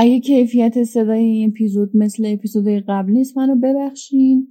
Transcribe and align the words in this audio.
اگه 0.00 0.20
کیفیت 0.20 0.84
صدای 0.84 1.24
این 1.24 1.50
اپیزود 1.50 1.96
مثل 1.96 2.26
اپیزود 2.26 2.68
قبلی 2.68 3.14
نیست 3.14 3.38
منو 3.38 3.54
ببخشین. 3.54 4.48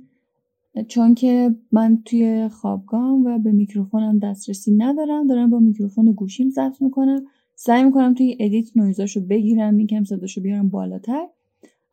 چون 0.88 1.16
که 1.16 1.55
من 1.71 2.02
توی 2.05 2.50
خوابگاه 2.50 3.12
و 3.12 3.39
به 3.39 3.52
میکروفونم 3.52 4.20
دسترسی 4.20 4.75
ندارم 4.75 5.28
دارم 5.28 5.49
با 5.49 5.60
میکروفون 5.60 6.12
گوشیم 6.12 6.49
ضبط 6.49 6.81
می‌کنم. 6.81 7.25
سعی 7.55 7.83
می‌کنم 7.83 8.13
توی 8.13 8.38
edit 8.39 8.78
نویزاشو 8.78 9.21
بگیرم 9.21 9.73
میگم 9.73 10.04
صداشو 10.04 10.41
بیارم 10.41 10.70
بالاتر. 10.70 11.28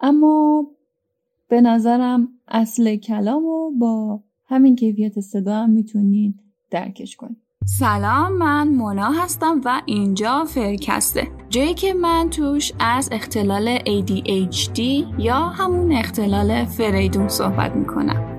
اما 0.00 0.66
به 1.48 1.60
نظرم 1.60 2.28
اصل 2.48 2.96
کلام 2.96 3.44
و 3.44 3.70
با 3.70 4.22
همین 4.44 4.76
کیفیت 4.76 5.20
صدا 5.20 5.54
هم 5.54 5.70
می‌تونین 5.70 6.34
درکش 6.70 7.16
کنید 7.16 7.36
سلام 7.78 8.32
من 8.32 8.68
مونا 8.68 9.10
هستم 9.10 9.60
و 9.64 9.82
اینجا 9.86 10.44
فرکسته. 10.44 11.43
جایی 11.54 11.74
که 11.74 11.94
من 11.94 12.30
توش 12.30 12.72
از 12.78 13.08
اختلال 13.12 13.78
ADHD 13.78 14.80
یا 15.18 15.34
همون 15.34 15.92
اختلال 15.92 16.64
فریدون 16.64 17.28
صحبت 17.28 17.76
می‌کنم. 17.76 18.33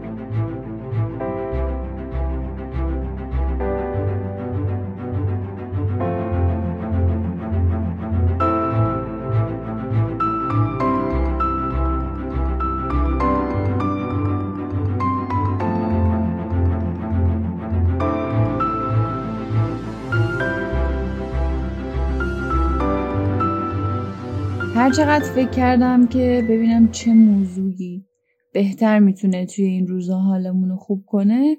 چقدر 24.98 25.26
فکر 25.26 25.50
کردم 25.50 26.08
که 26.08 26.46
ببینم 26.50 26.92
چه 26.92 27.14
موضوعی 27.14 28.06
بهتر 28.52 29.00
می‌تونه 29.00 29.46
توی 29.46 29.66
این 29.66 29.88
روزا 29.88 30.20
حالمون 30.20 30.70
رو 30.70 30.76
خوب 30.76 31.04
کنه. 31.06 31.58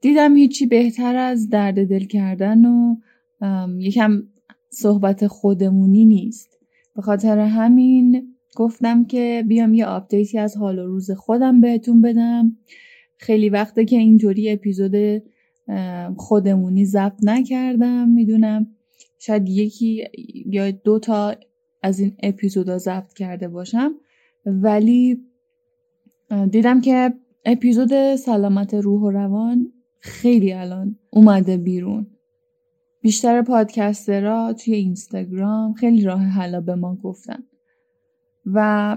دیدم 0.00 0.36
هیچی 0.36 0.66
بهتر 0.66 1.16
از 1.16 1.48
درد 1.48 1.88
دل 1.88 2.04
کردن 2.04 2.64
و 2.64 2.96
یکم 3.78 4.22
صحبت 4.70 5.26
خودمونی 5.26 6.04
نیست. 6.04 6.58
به 6.96 7.02
خاطر 7.02 7.38
همین 7.38 8.34
گفتم 8.56 9.04
که 9.04 9.44
بیام 9.48 9.74
یه 9.74 9.86
آپدیتی 9.86 10.38
از 10.38 10.56
حال 10.56 10.78
و 10.78 10.86
روز 10.86 11.10
خودم 11.10 11.60
بهتون 11.60 12.02
بدم. 12.02 12.56
خیلی 13.16 13.48
وقته 13.48 13.84
که 13.84 13.96
اینطوری 13.96 14.50
اپیزود 14.50 15.22
خودمونی 16.16 16.84
ضبط 16.84 17.18
نکردم 17.22 18.08
می‌دونم. 18.08 18.66
شاید 19.18 19.48
یکی 19.48 20.04
یا 20.46 20.70
دو 20.70 20.98
تا 20.98 21.34
از 21.82 22.00
این 22.00 22.16
اپیزودا 22.22 22.78
ضبط 22.78 23.12
کرده 23.12 23.48
باشم. 23.48 23.94
ولی 24.46 25.20
دیدم 26.50 26.80
که 26.80 27.14
اپیزود 27.44 28.16
سلامت 28.16 28.74
روح 28.74 29.02
و 29.02 29.10
روان 29.10 29.72
خیلی 30.00 30.52
الان 30.52 30.96
اومده 31.10 31.56
بیرون. 31.56 32.06
بیشتر 33.00 33.42
پادکسترها 33.42 34.52
توی 34.52 34.74
اینستاگرام 34.74 35.72
خیلی 35.72 36.02
راه 36.02 36.20
حلا 36.20 36.60
به 36.60 36.74
ما 36.74 36.96
گفتن. 36.96 37.42
و 38.46 38.96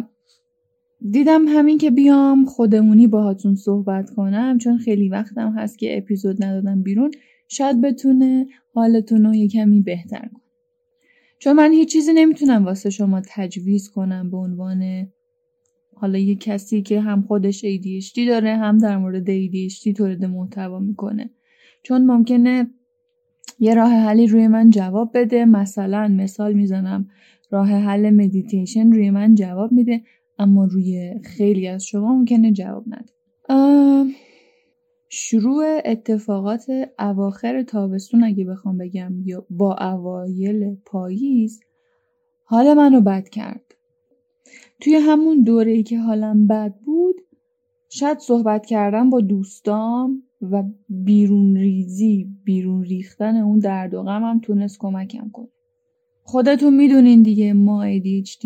دیدم 1.12 1.48
همین 1.48 1.78
که 1.78 1.92
بیام 1.92 2.46
خودمونی 2.46 3.08
باهاتون 3.08 3.56
صحبت 3.56 4.10
کنم 4.10 4.58
چون 4.58 4.78
خیلی 4.78 5.10
وقتم 5.10 5.54
هست 5.58 5.80
که 5.80 5.98
اپیزود 5.98 6.44
ندادم 6.44 6.84
بیرون. 6.84 7.12
شاید 7.48 7.82
بتونه 7.82 8.48
حالتون 8.74 9.26
رو 9.26 9.36
یه 9.36 9.48
کمی 9.48 9.82
بهتر 9.82 10.20
کنه. 10.20 10.41
چون 11.42 11.54
من 11.54 11.72
هیچ 11.72 11.92
چیزی 11.92 12.14
نمی‌تونم 12.14 12.66
واسه 12.66 12.90
شما 12.90 13.22
تجویز 13.28 13.90
کنم 13.90 14.32
به 14.32 14.38
عنوان 14.38 15.08
حالا 15.96 16.18
یه 16.18 16.36
کسی 16.36 16.82
که 16.82 17.02
هم 17.02 17.22
خودش 17.22 17.66
ADHD 17.66 18.20
داره 18.28 18.56
هم 18.56 18.78
در 18.78 18.98
مورد 18.98 19.26
ADHD 19.26 19.94
تولید 19.98 20.26
محتوا 20.26 20.80
می‌کنه. 20.80 21.30
چون 21.84 22.06
ممکنه 22.06 22.68
یه 23.60 23.74
راه 23.74 23.92
حلی 23.92 24.28
روی 24.28 24.48
من 24.48 24.70
جواب 24.70 25.12
بده. 25.14 25.46
مثلا 25.46 26.08
مثال 26.08 26.54
می‌زنم 26.54 27.10
راه 27.50 27.68
حل 27.68 28.10
مدیتیشن 28.10 28.92
روی 28.92 29.10
من 29.10 29.36
جواب 29.36 29.72
میده 29.72 30.02
اما 30.40 30.66
روی 30.66 31.14
خیلی 31.24 31.68
از 31.68 31.86
شما 31.86 32.16
ممکنه 32.16 32.52
جواب 32.52 32.86
نده. 32.88 33.14
شروع 35.14 35.82
اتفاقات 35.86 36.66
اواخر 37.00 37.64
تابستون 37.64 38.24
اگه 38.24 38.46
بخوام 38.46 38.78
بگم 38.78 39.14
یا 39.26 39.46
با 39.50 39.76
اوایل 39.76 40.76
پاییز 40.86 41.60
حال 42.44 42.74
منو 42.74 43.02
بد 43.02 43.30
کرد. 43.30 43.76
توی 44.80 44.96
همون 44.96 45.44
دوره 45.44 45.72
ای 45.72 45.84
که 45.84 46.00
حالم 46.00 46.48
بد 46.48 46.76
بود 46.86 47.16
شاید 47.90 48.20
صحبت 48.20 48.66
کردم 48.66 49.10
با 49.10 49.22
دوستام 49.22 50.24
و 50.42 50.64
بیرون 50.90 51.58
ریزی 51.58 52.30
بیرون 52.44 52.84
ریختن 52.84 53.36
اون 53.36 53.60
درد 53.60 53.94
و 53.94 54.04
غمم 54.04 54.40
تونست 54.40 54.80
کمکم 54.80 55.30
کنه. 55.34 55.50
خودتون 56.24 56.76
می‌دونین 56.76 57.22
دیگه 57.22 57.54
ما 57.54 57.86
ADHD 57.86 58.46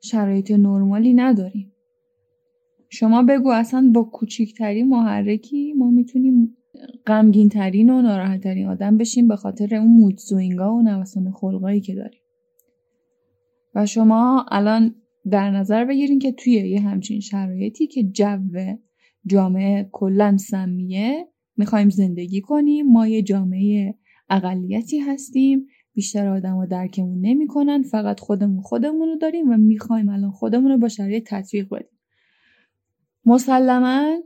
شرایط 0.00 0.50
نرمالی 0.50 1.14
نداریم. 1.14 1.71
شما 2.94 3.22
بگو 3.22 3.48
اصلا 3.48 3.90
با 3.94 4.02
کوچیکترین 4.02 4.88
محرکی 4.88 5.72
ما 5.72 5.90
می‌تونیم 5.90 6.56
غمگین 7.06 7.48
ترین 7.48 7.90
و 7.90 8.02
ناراحت 8.02 8.40
ترین 8.40 8.66
آدم 8.66 8.96
بشیم 8.98 9.28
به 9.28 9.36
خاطر 9.36 9.74
اون 9.74 9.96
مود 9.96 10.18
سوینگا 10.18 10.74
و 10.74 10.82
نوسان 10.82 11.30
خلقایی 11.30 11.80
که 11.80 11.94
داریم. 11.94 12.20
و 13.74 13.86
شما 13.86 14.46
الان 14.50 14.94
در 15.30 15.50
نظر 15.50 15.84
بگیرین 15.84 16.18
که 16.18 16.32
توی 16.32 16.52
یه 16.52 16.80
همچین 16.80 17.20
شرایطی 17.20 17.86
که 17.86 18.02
جو 18.02 18.38
جامعه 19.26 19.88
کلا 19.92 20.36
سمیه 20.36 21.28
می‌خوایم 21.56 21.88
زندگی 21.88 22.40
کنیم. 22.40 22.86
ما 22.86 23.06
یه 23.06 23.22
جامعه 23.22 23.94
اقلیتی 24.30 24.98
هستیم. 24.98 25.66
بیشتر 25.94 26.28
آدم 26.28 26.54
ها 26.54 26.66
درکمون 26.66 27.20
نمی‌کنن. 27.20 27.82
فقط 27.82 28.20
خودمون 28.20 28.60
خودمون 28.60 29.08
رو 29.08 29.16
داریم 29.16 29.50
و 29.50 29.56
می‌خوایم 29.56 30.08
الان 30.08 30.30
خودمون 30.30 30.70
رو 30.70 30.78
با 30.78 30.88
شرایط 30.88 31.26
تطبیق 31.26 31.68
بدیم. 31.68 31.91
مسلما 33.26 34.22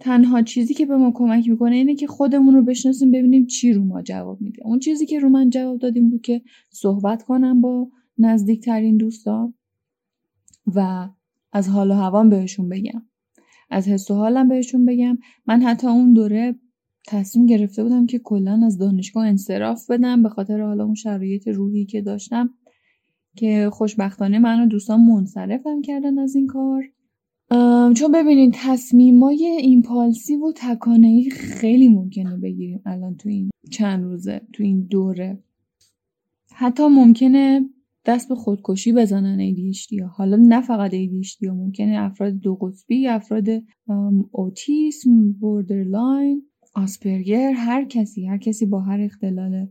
تنها 0.00 0.42
چیزی 0.42 0.74
که 0.74 0.86
به 0.86 0.96
ما 0.96 1.12
کمک 1.14 1.48
می‌کنه 1.48 1.76
اینه 1.76 1.94
که 1.94 2.06
خودمون 2.06 2.54
رو 2.54 2.62
بشناسیم 2.62 3.10
ببینیم 3.10 3.46
چی 3.46 3.72
رو 3.72 3.84
ما 3.84 4.02
جواب 4.02 4.40
میده. 4.40 4.62
اون 4.64 4.78
چیزی 4.78 5.06
که 5.06 5.18
رو 5.18 5.28
من 5.28 5.50
جواب 5.50 5.78
دادیم 5.78 6.10
بود 6.10 6.22
که 6.22 6.42
صحبت 6.70 7.22
کنم 7.22 7.60
با 7.60 7.88
نزدیکترین 8.18 8.96
دوستان 8.96 9.54
و 10.74 11.08
از 11.52 11.68
حال 11.68 11.90
و 11.90 11.94
هوام 11.94 12.28
بهشون 12.28 12.68
بگم. 12.68 13.02
از 13.70 13.88
حس 13.88 14.10
و 14.10 14.14
حالم 14.14 14.48
بهشون 14.48 14.84
بگم. 14.84 15.18
من 15.46 15.62
حتی 15.62 15.86
اون 15.86 16.12
دوره 16.12 16.54
تصمیم 17.06 17.46
گرفته 17.46 17.82
بودم 17.82 18.06
که 18.06 18.18
کلا 18.18 18.60
از 18.66 18.78
دانشگاه 18.78 19.26
انصراف 19.26 19.90
بدم 19.90 20.22
به 20.22 20.28
خاطر 20.28 20.60
حالا 20.60 20.84
اون 20.84 20.94
شرایط 20.94 21.48
روحی 21.48 21.84
که 21.84 22.00
داشتم 22.00 22.50
که 23.36 23.70
خوشبختانه 23.72 24.38
من 24.38 24.62
و 24.62 24.66
دوستان 24.66 25.00
منصرفم 25.00 25.82
کردن 25.82 26.18
از 26.18 26.36
این 26.36 26.46
کار. 26.46 26.84
چون 27.96 28.12
ببینید 28.14 28.54
تصمیمای 28.54 29.44
impulse 29.44 30.25
ی 30.25 30.36
و 30.36 30.52
تکانه 30.56 31.28
خیلی 31.30 31.88
ممکنه 31.88 32.36
بگیریم 32.36 32.82
الان 32.86 33.16
تو 33.16 33.28
این 33.28 33.50
چند 33.70 34.04
روزه 34.04 34.40
تو 34.52 34.62
این 34.62 34.86
دوره. 34.90 35.42
حتی 36.52 36.82
ممکنه 36.88 37.70
دست 38.04 38.28
به 38.28 38.34
خودکشی 38.34 38.92
بزنن 38.92 39.52
ADHD 39.52 40.00
ها. 40.02 40.06
حالا 40.06 40.36
نه 40.36 40.60
فقط 40.60 40.90
ADHD 40.90 41.46
ها 41.48 41.54
ممکنه 41.54 41.98
افراد 41.98 42.32
دو 42.32 42.54
قطبی 42.54 43.08
افراد 43.08 43.48
اوتیسم 44.30 45.32
borderline 45.32 46.42
آسپرگر 46.74 47.52
هر 47.52 47.84
کسی 47.84 48.26
هر 48.26 48.38
کسی 48.38 48.66
با 48.66 48.80
هر 48.80 49.00
اختلال 49.00 49.68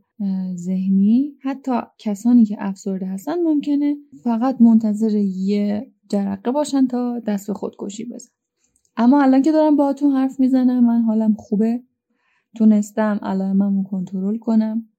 ذهنی. 0.55 1.33
حتی 1.41 1.71
کسانی 1.97 2.45
که 2.45 2.55
افسرده 2.59 3.05
هستن 3.05 3.43
ممکنه 3.43 3.95
فقط 4.23 4.61
منتظر 4.61 5.17
یه 5.17 5.91
جرقه 6.09 6.51
باشن 6.51 6.87
تا 6.87 7.19
دست 7.19 7.47
به 7.47 7.53
خودکشی 7.53 8.05
بزن. 8.05 8.29
اما 8.97 9.21
الان 9.21 9.41
که 9.41 9.51
دارم 9.51 9.75
باهاتون 9.75 10.11
حرف 10.11 10.39
می‌زنم 10.39 10.85
من 10.85 11.01
حالم 11.01 11.33
خوبه. 11.33 11.83
تونستم 12.55 13.19
علائممو 13.23 13.83
کنترل 13.83 14.37
کنم 14.37 14.89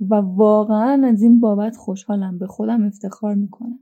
و 0.00 0.14
واقعا 0.14 1.06
از 1.06 1.22
این 1.22 1.40
بابت 1.40 1.76
خوشحالم 1.76 2.38
به 2.38 2.46
خودم 2.46 2.84
افتخار 2.84 3.34
می‌کنم. 3.34 3.78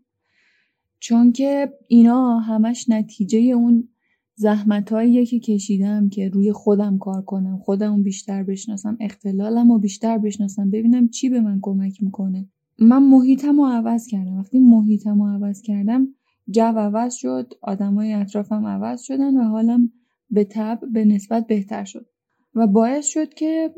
چون 1.00 1.32
که 1.32 1.72
اینا 1.88 2.38
همش 2.38 2.88
نتیجه 2.88 3.38
اون 3.38 3.88
زحمت 4.34 4.88
که 5.24 5.40
کشیدم 5.40 6.08
که 6.08 6.28
روی 6.28 6.52
خودم 6.52 6.98
کار 6.98 7.22
کنم 7.22 7.58
خودم 7.58 8.02
بیشتر 8.02 8.42
بشناسم 8.42 8.96
اختلالم 9.00 9.72
رو 9.72 9.78
بیشتر 9.78 10.18
بشناسم 10.18 10.70
ببینم 10.70 11.08
چی 11.08 11.28
به 11.28 11.40
من 11.40 11.58
کمک 11.62 12.02
می‌کنه. 12.02 12.48
من 12.78 13.02
محیطم 13.02 13.56
رو 13.56 13.66
عوض 13.66 14.06
کردم. 14.06 14.38
وقتی 14.38 14.58
محیطم 14.58 15.22
رو 15.22 15.28
عوض 15.28 15.62
کردم 15.62 16.08
جو 16.50 16.62
عوض 16.62 17.14
شد 17.14 17.52
آدمای 17.62 18.12
اطرافم 18.12 18.66
عوض 18.66 19.02
شدن 19.02 19.36
و 19.36 19.42
حالم 19.42 19.92
به 20.30 20.44
تب 20.44 20.80
به 20.92 21.04
نسبت 21.04 21.46
بهتر 21.46 21.84
شد. 21.84 22.06
و 22.54 22.66
باعث 22.66 23.06
شد 23.06 23.34
که 23.34 23.74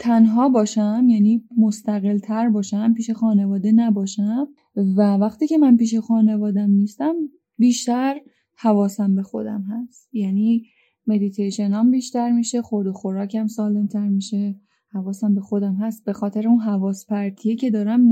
تنها 0.00 0.48
باشم 0.48 1.06
یعنی 1.08 1.44
مستقل 1.56 2.18
تر 2.18 2.48
باشم 2.48 2.94
پیش 2.94 3.10
خانواده 3.10 3.72
نباشم. 3.72 4.48
و 4.76 5.16
وقتی 5.16 5.46
که 5.46 5.58
من 5.58 5.76
پیش 5.76 5.94
خانوادم 5.94 6.70
نیستم 6.70 7.14
بیشتر 7.58 8.20
حواسم 8.56 9.14
به 9.14 9.22
خودم 9.22 9.62
هست. 9.62 10.08
یعنی 10.12 10.66
مدیتیشنام 11.06 11.90
بیشتر 11.90 12.32
میشه 12.32 12.62
خورد 12.62 12.86
و 12.86 12.92
خوراکم 12.92 13.46
سالم 13.46 13.86
تر 13.86 14.08
میشه. 14.08 14.60
حواسم 14.92 15.34
به 15.34 15.40
خودم 15.40 15.74
هست. 15.74 16.04
به 16.04 16.12
خاطر 16.12 16.48
اون 16.48 16.58
حواس 16.58 17.06
پرتیه 17.06 17.56
که 17.56 17.70
دارم 17.70 18.08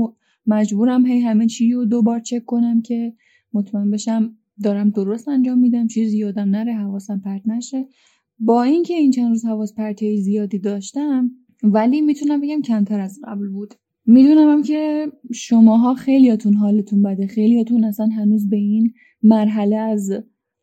مجبورم 0.47 1.05
هی 1.05 1.19
همه 1.19 1.47
چی 1.47 1.73
رو 1.73 1.85
دوبار 1.85 2.19
چک 2.19 2.45
کنم 2.45 2.81
که 2.81 3.13
مطمئن 3.53 3.91
بشم 3.91 4.37
دارم 4.63 4.89
درست 4.89 5.27
انجام 5.27 5.59
میدم 5.59 5.87
چیزی 5.87 6.17
یادم 6.17 6.49
نره 6.49 6.73
حواسم 6.73 7.19
پرت 7.19 7.41
نشه. 7.45 7.87
با 8.39 8.63
اینکه 8.63 8.93
این 8.93 9.11
چند 9.11 9.29
روز 9.29 9.45
حواس 9.45 9.73
پرتی 9.73 10.17
زیادی 10.17 10.59
داشتم 10.59 11.31
ولی 11.63 12.01
می‌تونم 12.01 12.41
بگم 12.41 12.61
کمتر 12.61 12.99
از 12.99 13.19
قبل 13.23 13.49
بود. 13.49 13.73
می‌دونم 14.05 14.49
هم 14.49 14.63
که 14.63 15.07
شماها 15.33 15.93
خیلیاتون 15.93 16.53
حالتون 16.53 17.01
بده. 17.01 17.27
خیلیاتون 17.27 17.83
اصلا 17.83 18.05
هنوز 18.07 18.49
به 18.49 18.57
این 18.57 18.93
مرحله 19.23 19.75
از 19.75 20.11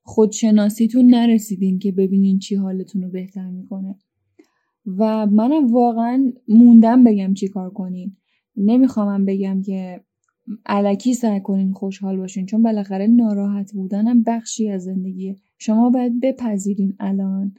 خودشناسیتون 0.03 1.07
نرسیدین 1.07 1.79
که 1.79 1.93
ببینین 1.93 2.39
چی 2.39 2.55
حالتون 2.55 3.03
رو 3.03 3.11
بهتر 3.11 3.51
می‌کنه. 3.51 3.99
و 4.87 5.27
منم 5.27 5.67
واقعا 5.67 6.33
موندم 6.49 7.05
بگم 7.05 7.35
چی 7.35 7.49
کار 7.49 7.71
کنین. 7.71 8.17
نمیخوامم 8.57 9.25
بگم 9.25 9.63
که 9.63 10.01
علکی 10.67 11.15
سعی 11.15 11.41
کنین 11.41 11.73
خوشحال 11.73 12.17
باشین 12.17 12.47
چون 12.47 12.63
بالاخره 12.63 13.07
ناراحت 13.07 13.73
بودنم 13.73 14.23
بخشی 14.23 14.71
از 14.71 14.85
زندگیه. 14.85 15.37
شما 15.59 15.91
باید 15.91 16.21
بپذیرین 16.21 16.97
الان. 17.01 17.55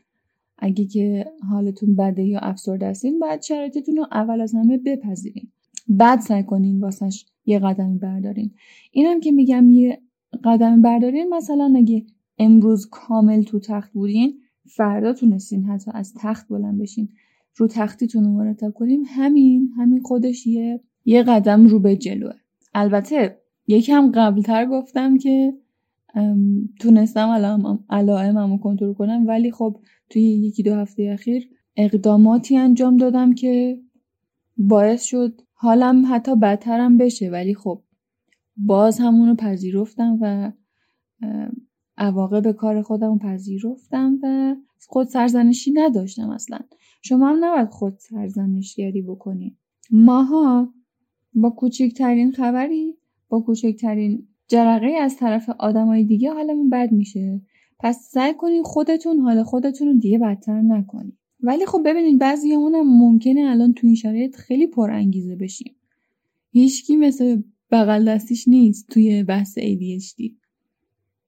اگه 0.57 0.85
که 0.85 1.25
حالتون 1.49 1.95
بده 1.95 2.23
یا 2.23 2.39
افسرده 2.39 2.87
هستین 2.87 3.19
باید 3.19 3.41
شرایطتون 3.41 3.97
رو 3.97 4.05
اول 4.11 4.41
از 4.41 4.53
همه 4.53 4.77
بپذیرین. 4.77 5.47
بعد 5.87 6.19
سعی 6.19 6.43
کنین 6.43 6.79
واسش 6.79 7.25
یه 7.45 7.59
قدمی 7.59 7.97
بردارین. 7.97 8.51
اینم 8.91 9.19
که 9.19 9.31
میگم 9.31 9.69
یه 9.69 10.01
قدمی 10.43 10.81
بردارین 10.81 11.33
مثلا 11.33 11.73
اگه 11.77 12.05
امروز 12.37 12.89
کامل 12.89 13.43
تو 13.43 13.59
تخت 13.59 13.93
بودین 13.93 14.39
فردا 14.65 15.13
تونستین 15.13 15.63
حتی 15.63 15.91
از 15.93 16.13
تخت 16.17 16.47
بلند 16.47 16.81
بشین. 16.81 17.09
رو 17.55 17.67
تختیتون 17.67 18.23
رو 18.23 18.31
مرتب 18.31 18.71
کنیم. 18.71 19.03
همین 19.07 19.69
همین 19.77 20.01
خودش 20.01 20.47
یه 20.47 20.81
یه 21.05 21.23
قدم 21.23 21.67
رو 21.67 21.79
به 21.79 21.95
جلوه. 21.95 22.33
البته 22.73 23.41
یکم 23.67 24.11
قبلتر 24.11 24.65
گفتم 24.65 25.17
که 25.17 25.53
تونستم 26.79 27.29
علائمم 27.89 28.51
رو 28.51 28.57
کنترل 28.57 28.93
کنم 28.93 29.27
ولی 29.27 29.51
خب 29.51 29.77
توی 30.09 30.21
یکی 30.21 30.63
دو 30.63 30.75
هفته 30.75 31.09
اخیر 31.13 31.49
اقداماتی 31.75 32.57
انجام 32.57 32.97
دادم 32.97 33.33
که 33.33 33.79
باعث 34.57 35.03
شد 35.03 35.41
حالم 35.53 36.03
حتی 36.09 36.35
بدترم 36.35 36.97
بشه. 36.97 37.29
ولی 37.29 37.55
خب 37.55 37.81
باز 38.57 38.99
همونو 38.99 39.35
پذیرفتم 39.35 40.17
و 40.21 40.51
عواقب 41.97 42.51
کار 42.51 42.81
خودم 42.81 43.17
پذیرفتم 43.17 44.19
و 44.23 44.55
خود 44.87 45.07
سرزنشی 45.07 45.71
نداشتم 45.71 46.29
اصلا. 46.29 46.59
شما 47.01 47.29
هم 47.29 47.45
نباید 47.45 47.69
خود 47.69 47.97
سرزنشگری 47.97 49.01
بکنید 49.01 49.57
ماها 49.91 50.73
با 51.33 51.49
کوچکترین 51.49 52.31
خبری 52.31 52.97
با 53.29 53.39
کوچکترین 53.39 54.27
جرقه 54.47 54.87
از 55.01 55.17
طرف 55.17 55.49
آدمای 55.49 56.03
دیگه 56.03 56.31
حالمون 56.31 56.69
بد 56.69 56.91
میشه. 56.91 57.41
پس 57.79 58.09
سعی 58.11 58.33
کنین 58.33 58.63
خودتون 58.63 59.19
حال 59.19 59.43
خودتون 59.43 59.87
رو 59.87 59.93
دیگه 59.93 60.19
بدتر 60.19 60.61
نکنید 60.61 61.17
ولی 61.43 61.65
خب 61.65 61.81
ببینید 61.85 62.19
بعضی 62.19 62.51
هم 62.51 62.97
ممکنه 62.97 63.41
الان 63.41 63.73
تو 63.73 63.87
این 63.87 63.95
شرایط 63.95 64.35
خیلی 64.35 64.67
پر 64.67 64.91
انگیزه 64.91 65.35
بشیم. 65.35 65.75
هیچکی 66.51 66.95
مثل 66.95 67.41
بغل 67.71 68.05
دستیش 68.05 68.47
نیست 68.47 68.87
توی 68.89 69.23
بحث 69.23 69.59
ADHD 69.59 70.31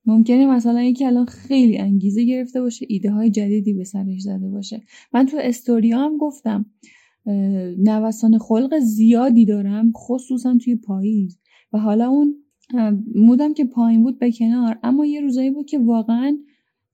ممکنه 0.06 0.46
مثلا 0.46 0.84
یکی 0.84 1.06
الان 1.06 1.26
خیلی 1.26 1.78
انگیزه 1.78 2.24
گرفته 2.24 2.62
باشه 2.62 2.86
ایده 2.90 3.12
های 3.12 3.30
جدیدی 3.30 3.74
به 3.74 3.84
سرش 3.84 4.22
زده 4.22 4.50
باشه. 4.50 4.82
من 5.14 5.26
تو 5.26 5.38
استوریا 5.42 6.00
هم 6.00 6.18
گفتم 6.18 6.66
نوسان 7.78 8.38
خلق 8.38 8.80
زیادی 8.80 9.46
دارم 9.46 9.92
خصوصا 9.96 10.58
توی 10.58 10.76
پاییز. 10.76 11.40
و 11.74 11.80
حالا 11.80 12.10
اون 12.10 12.36
مودم 13.16 13.54
که 13.54 13.66
پایین 13.66 14.04
بود 14.04 14.20
به 14.20 14.32
کنار 14.32 14.80
اما 14.84 15.06
یه 15.06 15.22
روزایی 15.22 15.52
بود 15.52 15.66
که 15.66 15.80
واقعا 15.80 16.38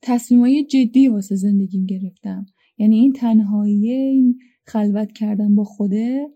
تصمیمای 0.02 0.64
جدی 0.64 1.08
واسه 1.08 1.36
زندگیم 1.36 1.86
گرفتم. 1.86 2.46
یعنی 2.78 2.96
این 2.96 3.14
تنهایی 3.14 3.92
این 3.92 4.40
خلوت 4.66 5.12
کردن 5.12 5.56
با 5.56 5.64
خوده 5.64 6.28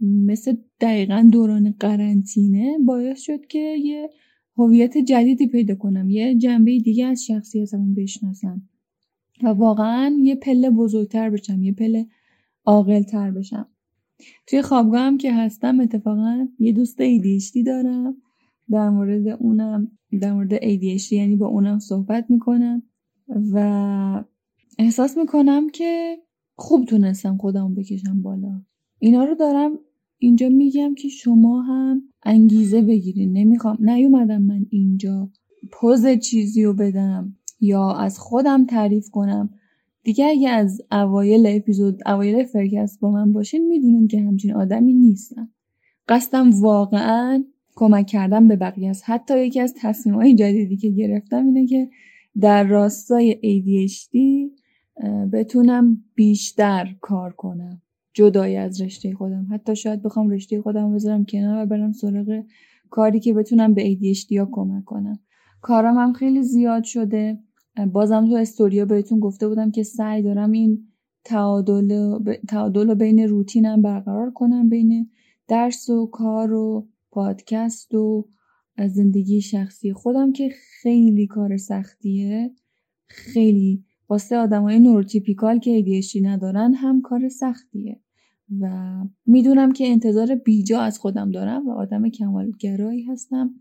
مثل 0.00 0.56
دقیقا 0.80 1.28
دوران 1.32 1.74
قرنطینه 1.80 2.78
باعث 2.86 3.20
شد 3.20 3.46
که 3.46 3.58
یه 3.58 4.10
هویت 4.56 4.98
جدیدی 4.98 5.46
پیدا 5.46 5.74
کنم 5.74 6.10
یه 6.10 6.34
جنبه 6.34 6.78
دیگه 6.78 7.06
از 7.06 7.24
شخصیتمون 7.24 7.94
بشناسم. 7.94 8.62
و 9.42 9.48
واقعا 9.48 10.16
یه 10.22 10.34
پله 10.34 10.70
بزرگتر 10.70 11.30
بشم 11.30 11.62
یه 11.62 11.72
پله 11.72 12.06
عاقلتر 12.64 13.30
بشم. 13.30 13.66
توی 14.46 14.62
خوابگاه 14.62 15.00
هم 15.00 15.18
که 15.18 15.32
هستم 15.32 15.80
اتفاقا 15.80 16.48
یه 16.58 16.72
دوست 16.72 17.02
ADHD 17.02 17.66
دارم. 17.66 18.16
در 18.70 18.90
مورد 18.90 19.28
اونم 19.28 19.90
در 20.20 20.32
مورد 20.32 20.56
ADHD 20.56 21.12
یعنی 21.12 21.36
با 21.36 21.46
اونم 21.46 21.78
صحبت 21.78 22.26
می‌کنم 22.28 22.82
و 23.52 24.24
احساس 24.78 25.18
می‌کنم 25.18 25.70
که 25.70 26.18
خوب 26.56 26.84
تونستم 26.84 27.36
خودم 27.36 27.74
بکشم 27.74 28.22
بالا. 28.22 28.62
اینا 28.98 29.24
رو 29.24 29.34
دارم 29.34 29.78
اینجا 30.18 30.48
میگم 30.48 30.94
که 30.94 31.08
شما 31.08 31.62
هم 31.62 32.02
انگیزه 32.22 32.82
بگیرین. 32.82 33.32
نمی‌خوام 33.32 33.76
نیومدم 33.80 34.42
من 34.42 34.66
اینجا 34.70 35.30
پوز 35.72 36.06
چیزی 36.06 36.64
رو 36.64 36.74
بدم 36.74 37.36
یا 37.60 37.92
از 37.92 38.18
خودم 38.18 38.66
تعریف 38.66 39.10
کنم. 39.10 39.50
دیگه 40.04 40.26
اگه 40.26 40.48
از 40.48 40.82
اوایل 40.92 41.46
اپیزود 41.46 42.00
اوایل 42.06 42.44
فرکست 42.44 43.00
با 43.00 43.10
من 43.10 43.32
باشین 43.32 43.68
می‌دونین 43.68 44.08
که 44.08 44.20
همچین 44.20 44.54
آدمی 44.54 44.94
نیستم. 44.94 45.50
قصدم 46.08 46.50
واقعا 46.50 47.44
کمک 47.74 48.06
کردم 48.06 48.48
به 48.48 48.56
بقیه 48.56 48.90
است. 48.90 49.02
حتی 49.06 49.46
یکی 49.46 49.60
از 49.60 49.74
تصمیم 49.80 50.36
جدیدی 50.36 50.76
که 50.76 50.90
گرفتم 50.90 51.46
اینه 51.46 51.66
که 51.66 51.88
در 52.40 52.64
راستای 52.64 53.32
ADHD 53.32 54.16
بتونم 55.32 56.04
بیشتر 56.14 56.96
کار 57.00 57.32
کنم. 57.32 57.82
جدای 58.14 58.56
از 58.56 58.80
رشته 58.80 59.14
خودم. 59.14 59.46
حتی 59.50 59.76
شاید 59.76 60.02
بخوام 60.02 60.30
رشته 60.30 60.62
خودم 60.62 60.94
بذارم 60.94 61.24
کنار 61.24 61.62
و 61.62 61.66
برم 61.66 61.92
سراغ 61.92 62.42
کاری 62.90 63.20
که 63.20 63.34
بتونم 63.34 63.74
به 63.74 63.94
ADHD 63.94 64.36
ها 64.38 64.48
کمک 64.52 64.84
کنم. 64.84 65.18
کارم 65.60 65.98
هم 65.98 66.12
خیلی 66.12 66.42
زیاد 66.42 66.84
شده. 66.84 67.38
بازم 67.92 68.28
تو 68.28 68.34
استوریا 68.34 68.84
بهتون 68.84 69.20
گفته 69.20 69.48
بودم 69.48 69.70
که 69.70 69.82
سعی 69.82 70.22
دارم 70.22 70.52
این 70.52 70.88
تعادل, 71.24 72.18
تعادل 72.48 72.94
بین 72.94 73.28
روتینم 73.28 73.82
برقرار 73.82 74.30
کنم 74.30 74.68
بین 74.68 75.10
درس 75.48 75.90
و 75.90 76.06
کار 76.06 76.52
و 76.52 76.88
پادکست 77.10 77.94
و 77.94 78.28
زندگی 78.88 79.40
شخصی. 79.40 79.92
خودم 79.92 80.32
که 80.32 80.50
خیلی 80.82 81.26
کار 81.26 81.56
سختیه 81.56 82.50
خیلی. 83.06 83.84
واسه 84.08 84.48
های 84.48 84.78
نوروتیپیکال 84.78 85.58
که 85.58 85.82
ADHD 85.82 86.22
ندارن 86.22 86.74
هم 86.74 87.02
کار 87.02 87.28
سختیه. 87.28 88.00
و 88.60 88.94
می‌دونم 89.26 89.72
که 89.72 89.88
انتظار 89.88 90.34
بیجا 90.34 90.80
از 90.80 90.98
خودم 90.98 91.30
دارم 91.30 91.68
و 91.68 91.72
آدم 91.72 92.08
کمالگرایی 92.08 93.02
هستم 93.02 93.54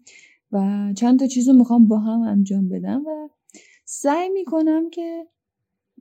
و 0.52 0.94
چند 0.96 1.20
تا 1.20 1.28
چیز 1.28 1.50
رو 1.50 1.56
می‌خوام 1.56 1.88
با 1.88 2.00
هم 2.00 2.22
انجام 2.22 2.70
بدم 2.70 3.04
و 3.08 3.30
سعی 3.94 4.30
می‌کنم 4.30 4.90
که 4.90 5.28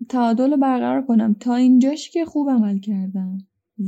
تعادل 0.09 0.50
رو 0.50 0.56
برقرار 0.56 1.02
کنم. 1.02 1.35
تا 1.40 1.54
اینجاش 1.54 2.11
که 2.11 2.25
خوب 2.25 2.50
عمل 2.50 2.78
کردم. 2.78 3.38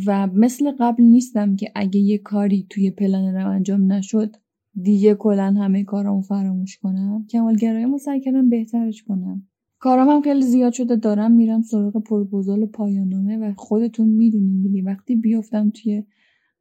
و 0.06 0.26
مثل 0.26 0.71
قبل 0.71 1.02
نیستم 1.02 1.56
که 1.56 1.73
اگه 1.75 2.00
یه 2.00 2.18
کاری 2.18 2.66
توی 2.71 2.90
پلن 2.90 3.35
رو 3.35 3.50
انجام 3.50 3.92
نشد 3.92 4.37
دیگه 4.82 5.14
کلا 5.14 5.54
همه 5.59 5.85
کارامو 5.85 6.23
فراموش 6.23 6.78
کنم. 6.78 7.26
کمالگرایی 7.30 7.99
سعی 7.99 8.21
کردم 8.21 8.49
بهترش 8.49 9.02
کنم. 9.02 9.49
کارام 9.78 10.09
هم 10.09 10.21
خیلی 10.21 10.42
زیاد 10.42 10.73
شده 10.73 10.97
دارم 10.97 11.32
میرم 11.32 11.62
سراغ 11.62 12.02
پروپوزال 12.02 12.66
پایانامه 12.66 13.37
و 13.38 13.54
خودتون 13.56 14.09
می‌دونین 14.09 14.62
دیگه. 14.62 14.82
وقتی 14.82 15.16
بیفتم 15.16 15.71
توی 15.71 16.04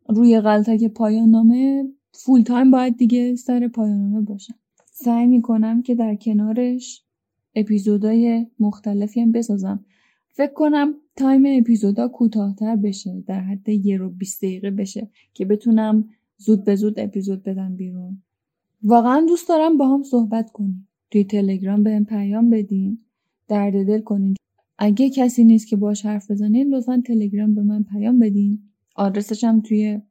روی 0.09 0.39
غلتک 0.39 0.83
پایانامه 0.83 1.83
full 2.11 2.41
time 2.41 2.71
باید 2.71 2.97
دیگه 2.97 3.35
سر 3.35 3.67
پایانامه 3.67 4.21
باشم. 4.21 4.55
سعی 4.91 5.27
می‌کنم 5.27 5.81
که 5.81 5.95
در 5.95 6.15
کنارش 6.15 7.03
اپیزودای 7.55 8.47
مختلفی 8.59 9.21
هم 9.21 9.31
بسازم. 9.31 9.85
فکر 10.29 10.53
کنم 10.53 10.93
time 11.15 11.43
اپیزودا 11.47 12.07
کوتاهتر 12.07 12.75
بشه 12.75 13.23
در 13.27 13.39
حد 13.39 13.69
یه 13.69 13.97
رو 13.97 14.09
20 14.09 14.41
دقیقه 14.45 14.71
بشه 14.71 15.09
که 15.33 15.45
بتونم 15.45 16.09
زود 16.37 16.65
به 16.65 16.75
زود 16.75 16.99
اپیزود 16.99 17.43
بدم 17.43 17.75
بیرون. 17.75 18.21
واقعا 18.83 19.25
دوست 19.27 19.49
دارم 19.49 19.77
با 19.77 19.87
هم 19.87 20.03
صحبت 20.03 20.51
کنیم. 20.51 20.87
توی 21.11 21.23
تلگرام 21.23 21.83
بهم 21.83 21.99
پیام 21.99 22.49
بدین. 22.49 22.99
درد 23.47 23.87
دل 23.87 24.01
کنین. 24.01 24.35
اگه 24.77 25.09
کسی 25.09 25.43
نیست 25.43 25.67
که 25.67 25.75
باش 25.75 26.05
حرف 26.05 26.31
بزنین 26.31 26.75
لطفا 26.75 27.03
تلگرام 27.05 27.55
به 27.55 27.61
من 27.61 27.83
پیام 27.83 28.19
بدین. 28.19 28.59
آدرسش 28.95 29.43
هم 29.43 29.61
توی 29.61 30.01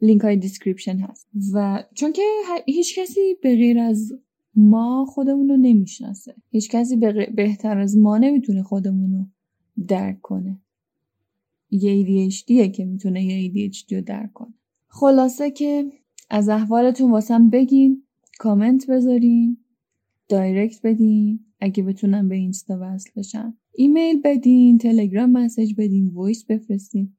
لینک 0.00 0.20
های 0.20 0.36
description 0.36 0.98
هست. 0.98 1.28
و 1.54 1.84
چون 1.94 2.12
که 2.12 2.22
هیچ 2.66 2.98
کسی 2.98 3.34
به 3.42 3.56
غیر 3.56 3.78
از 3.78 4.12
ما 4.58 5.04
خودمون 5.04 5.48
رو 5.48 5.56
نمی‌شناسه. 5.56 6.34
هیچ 6.50 6.70
کسی 6.70 6.96
بهتر 7.36 7.78
از 7.78 7.98
ما 7.98 8.18
نمی‌تونه 8.18 8.62
خودمون 8.62 9.12
رو 9.12 9.26
درک 9.86 10.20
کنه. 10.20 10.60
یه 11.70 12.30
ADHD 12.30 12.62
ه 12.62 12.70
که 12.70 12.84
می‌تونه 12.84 13.24
یه 13.24 13.70
ADHD 13.70 13.92
رو 13.92 14.00
درک 14.00 14.32
کنه. 14.32 14.54
خلاصه 14.88 15.50
که 15.50 15.92
از 16.30 16.48
احوالتون 16.48 17.10
واسم 17.10 17.50
بگین 17.50 18.02
کامنت 18.38 18.90
بذارین 18.90 19.56
direct 20.28 20.80
بدین 20.84 21.40
اگه 21.60 21.82
بتونم 21.82 22.28
به 22.28 22.36
اینستا 22.36 22.78
وصل 22.80 23.10
بشم. 23.16 23.58
ایمیل 23.74 24.20
بدین 24.24 24.78
تلگرام 24.78 25.30
message 25.30 25.74
بدین 25.78 26.08
voice 26.08 26.44
بفرستین. 26.44 27.12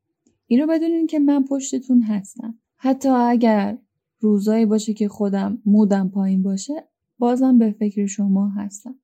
اینو 0.48 0.68
بدونین 0.68 1.08
که 1.08 1.20
من 1.20 1.44
پشتتون 1.44 2.02
هستم. 2.02 2.60
حتی 2.78 3.10
اگر 3.10 3.78
روزایی 4.20 4.66
باشه 4.66 4.94
که 4.94 5.08
خودم 5.08 5.62
مودم 5.66 6.10
پایین 6.10 6.44
باشه 6.44 6.74
بازم 7.20 7.58
به 7.58 7.72
فکر 7.72 8.06
شما 8.06 8.50
هستم. 8.50 8.96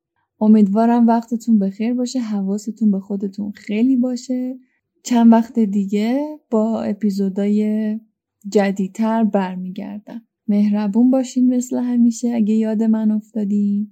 امیدوارم 0.42 1.08
وقتتون 1.08 1.60
بخیر 1.60 1.94
باشه 1.94 2.20
حواستون 2.20 2.92
به 2.92 3.00
خودتون 3.00 3.52
خیلی 3.52 3.96
باشه. 3.96 4.60
چند 5.04 5.32
وقت 5.32 5.60
دیگه 5.60 6.40
با 6.50 6.82
اپیزودای 6.82 8.00
جدیدتر 8.48 9.24
برمیگردم. 9.24 10.22
مهربون 10.48 11.12
باشین 11.12 11.56
مثل 11.56 11.78
همیشه 11.78 12.32
اگه 12.36 12.54
یاد 12.54 12.84
من 12.84 13.12
افتادین. 13.12 13.92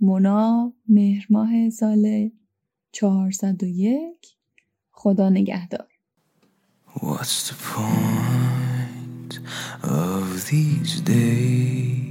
مونا 0.00 0.72
مهرماه 0.88 1.70
سال 1.70 2.30
401 2.92 4.36
خدا 4.90 5.28
نگهدار. 5.30 5.88
What's 6.94 7.50
the 7.50 7.54
point 7.54 9.40
of 9.82 10.50
these 10.50 11.00
days? 11.02 12.05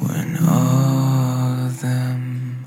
When 0.00 0.36
all 0.46 1.66
of 1.66 1.80
them 1.80 2.66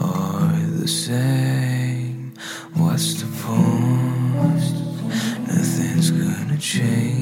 are 0.00 0.52
the 0.80 0.88
same? 0.88 2.32
What's 2.74 3.20
the 3.20 3.28
point? 3.42 4.74
Nothing's 5.46 6.10
gonna 6.10 6.58
change. 6.58 7.19